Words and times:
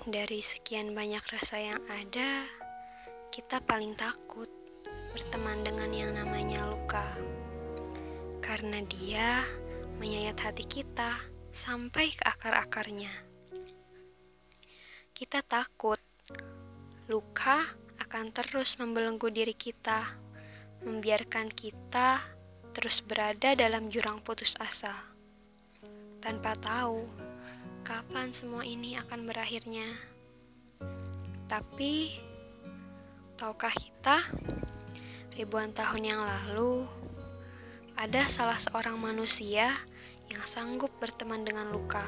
Dari 0.00 0.40
sekian 0.40 0.96
banyak 0.96 1.20
rasa 1.28 1.60
yang 1.60 1.84
ada, 1.92 2.48
kita 3.28 3.60
paling 3.60 3.92
takut 4.00 4.48
berteman 5.12 5.60
dengan 5.60 5.92
yang 5.92 6.16
namanya 6.16 6.64
luka. 6.72 7.04
Karena 8.40 8.80
dia 8.88 9.44
menyayat 10.00 10.40
hati 10.40 10.64
kita 10.64 11.20
sampai 11.52 12.16
ke 12.16 12.24
akar-akarnya. 12.24 13.12
Kita 15.12 15.44
takut 15.44 16.00
luka 17.04 17.60
akan 18.00 18.32
terus 18.32 18.80
membelenggu 18.80 19.28
diri 19.28 19.52
kita, 19.52 20.16
membiarkan 20.80 21.52
kita 21.52 22.24
terus 22.72 23.04
berada 23.04 23.52
dalam 23.52 23.92
jurang 23.92 24.24
putus 24.24 24.56
asa. 24.56 24.96
Tanpa 26.24 26.56
tahu 26.56 27.29
kapan 27.82 28.30
semua 28.30 28.62
ini 28.62 28.94
akan 29.00 29.26
berakhirnya. 29.26 29.86
Tapi, 31.50 32.14
tahukah 33.34 33.74
kita, 33.74 34.22
ribuan 35.34 35.74
tahun 35.74 36.14
yang 36.14 36.22
lalu, 36.22 36.86
ada 37.98 38.30
salah 38.30 38.56
seorang 38.56 38.96
manusia 38.96 39.74
yang 40.30 40.44
sanggup 40.46 40.94
berteman 41.02 41.42
dengan 41.42 41.68
luka. 41.74 42.06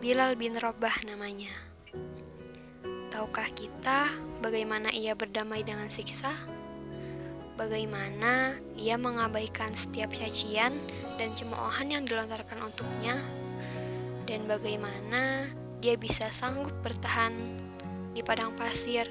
Bilal 0.00 0.38
bin 0.38 0.56
Robah 0.56 1.04
namanya. 1.04 1.52
Tahukah 3.12 3.50
kita 3.52 4.14
bagaimana 4.40 4.94
ia 4.94 5.12
berdamai 5.12 5.66
dengan 5.66 5.90
siksa? 5.90 6.32
Bagaimana 7.58 8.54
ia 8.78 8.94
mengabaikan 8.94 9.74
setiap 9.74 10.14
cacian 10.14 10.78
dan 11.18 11.34
cemoohan 11.34 11.90
yang 11.90 12.06
dilontarkan 12.06 12.62
untuknya? 12.62 13.18
Dan 14.28 14.44
bagaimana 14.44 15.48
dia 15.80 15.96
bisa 15.96 16.28
sanggup 16.28 16.76
bertahan 16.84 17.32
di 18.12 18.20
padang 18.20 18.52
pasir 18.60 19.08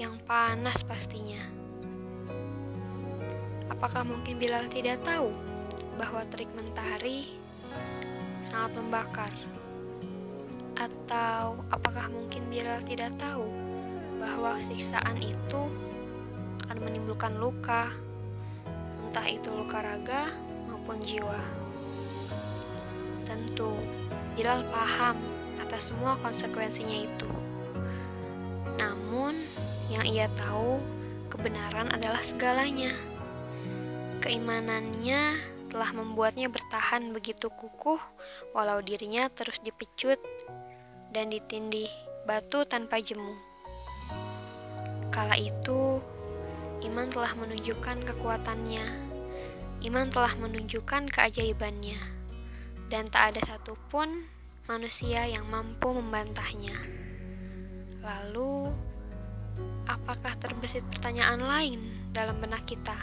yang 0.00 0.16
panas 0.24 0.80
pastinya. 0.80 1.44
Apakah 3.68 4.08
mungkin 4.08 4.40
Bilal 4.40 4.64
tidak 4.72 5.04
tahu 5.04 5.36
bahwa 6.00 6.24
terik 6.32 6.48
mentari 6.56 7.36
sangat 8.48 8.72
membakar? 8.80 9.28
Atau 10.80 11.60
apakah 11.68 12.08
mungkin 12.08 12.48
Bilal 12.48 12.80
tidak 12.88 13.12
tahu 13.20 13.44
bahwa 14.16 14.56
siksaan 14.64 15.20
itu 15.20 15.68
akan 16.64 16.78
menimbulkan 16.80 17.36
luka, 17.36 17.92
entah 19.04 19.28
itu 19.28 19.52
luka 19.52 19.84
raga 19.84 20.32
maupun 20.72 20.96
jiwa? 21.04 21.36
Tentu, 23.28 23.76
Bilal 24.34 24.66
paham 24.66 25.14
atas 25.62 25.94
semua 25.94 26.18
konsekuensinya 26.18 27.06
itu. 27.06 27.30
Namun, 28.74 29.38
yang 29.86 30.02
ia 30.02 30.26
tahu, 30.34 30.82
kebenaran 31.30 31.94
adalah 31.94 32.18
segalanya. 32.18 32.90
Keimanannya 34.18 35.38
telah 35.70 35.90
membuatnya 35.94 36.50
bertahan 36.50 37.14
begitu 37.14 37.46
kukuh, 37.46 38.02
walau 38.50 38.82
dirinya 38.82 39.30
terus 39.30 39.62
dipecut 39.62 40.18
dan 41.14 41.30
ditindih 41.30 41.90
batu 42.26 42.66
tanpa 42.66 42.98
jemu. 42.98 43.38
Kala 45.14 45.38
itu, 45.38 46.02
iman 46.90 47.06
telah 47.06 47.38
menunjukkan 47.38 48.02
kekuatannya. 48.02 48.86
Iman 49.86 50.10
telah 50.10 50.34
menunjukkan 50.42 51.06
keajaibannya 51.06 52.13
dan 52.94 53.10
tak 53.10 53.34
ada 53.34 53.42
satupun 53.42 54.22
manusia 54.70 55.26
yang 55.26 55.50
mampu 55.50 55.90
membantahnya. 55.90 56.78
Lalu, 57.98 58.70
apakah 59.90 60.38
terbesit 60.38 60.86
pertanyaan 60.94 61.42
lain 61.42 61.82
dalam 62.14 62.38
benak 62.38 62.62
kita? 62.70 62.94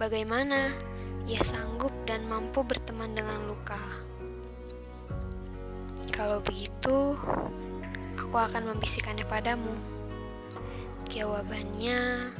Bagaimana 0.00 0.72
ia 1.28 1.44
sanggup 1.44 1.92
dan 2.08 2.24
mampu 2.24 2.64
berteman 2.64 3.12
dengan 3.12 3.44
luka? 3.44 3.76
Kalau 6.08 6.40
begitu, 6.40 7.20
aku 8.16 8.32
akan 8.32 8.72
membisikkannya 8.72 9.28
padamu. 9.28 9.76
Jawabannya, 11.12 12.32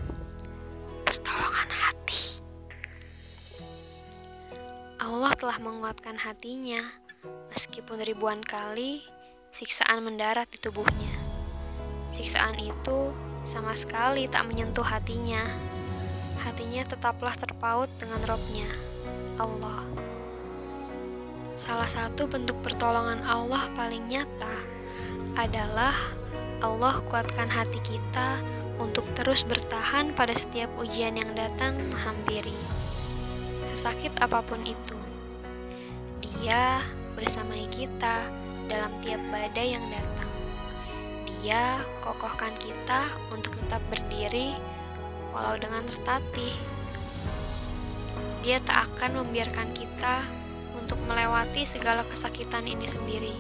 telah 5.39 5.63
menguatkan 5.63 6.19
hatinya, 6.19 6.83
meskipun 7.55 8.03
ribuan 8.03 8.43
kali 8.43 9.07
siksaan 9.55 10.03
mendarat 10.03 10.51
di 10.51 10.59
tubuhnya. 10.59 11.15
Siksaan 12.19 12.59
itu 12.59 13.15
sama 13.47 13.79
sekali 13.79 14.27
tak 14.27 14.51
menyentuh 14.51 14.83
hatinya. 14.83 15.47
Hatinya 16.43 16.83
tetaplah 16.91 17.39
terpaut 17.39 17.87
dengan 18.03 18.19
robnya, 18.27 18.67
Allah. 19.39 19.87
Salah 21.55 21.87
satu 21.87 22.27
bentuk 22.27 22.59
pertolongan 22.67 23.23
Allah 23.23 23.71
paling 23.79 24.11
nyata 24.11 24.57
adalah 25.39 25.95
Allah 26.59 26.99
kuatkan 27.07 27.47
hati 27.47 27.79
kita 27.87 28.43
untuk 28.83 29.07
terus 29.15 29.47
bertahan 29.47 30.11
pada 30.19 30.35
setiap 30.35 30.67
ujian 30.83 31.15
yang 31.15 31.31
datang 31.39 31.79
menghampiri. 31.95 32.59
Sesakit 33.71 34.11
apa 34.19 34.43
pun 34.43 34.67
itu, 34.67 34.98
dia 36.49 36.81
bersamai 37.13 37.69
kita 37.69 38.25
dalam 38.73 38.89
tiap 39.05 39.21
badai 39.29 39.77
yang 39.77 39.85
datang. 39.93 40.33
Dia 41.29 41.85
kokohkan 42.01 42.57
kita 42.57 43.05
untuk 43.29 43.53
tetap 43.61 43.85
berdiri 43.93 44.57
walau 45.37 45.61
dengan 45.61 45.85
tertatih. 45.85 46.57
Dia 48.41 48.65
tak 48.65 48.89
akan 48.89 49.21
membiarkan 49.29 49.77
kita 49.77 50.25
untuk 50.73 50.97
melewati 51.05 51.69
segala 51.69 52.01
kesakitan 52.09 52.65
ini 52.65 52.89
sendiri. 52.89 53.37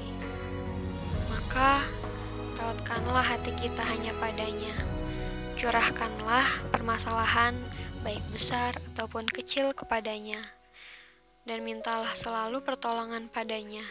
Maka, 1.32 1.80
tautkanlah 2.60 3.24
hati 3.24 3.56
kita 3.56 3.88
hanya 3.88 4.12
padanya. 4.20 4.76
Curahkanlah 5.56 6.44
permasalahan 6.76 7.56
baik 8.04 8.20
besar 8.36 8.76
ataupun 8.92 9.24
kecil 9.32 9.72
kepadanya 9.72 10.57
dan 11.48 11.64
mintalah 11.64 12.12
selalu 12.12 12.60
pertolongan 12.60 13.32
padanya. 13.32 13.84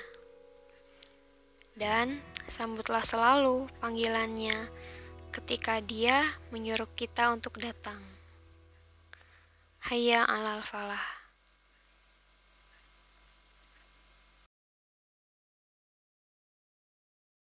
Dan 1.73 2.21
sambutlah 2.45 3.01
selalu 3.01 3.65
panggilannya 3.81 4.69
ketika 5.33 5.81
dia 5.81 6.21
menyuruh 6.53 6.89
kita 6.93 7.33
untuk 7.33 7.57
datang. 7.57 7.97
Hayya 9.89 10.21
alal 10.29 10.61
falah. 10.61 11.16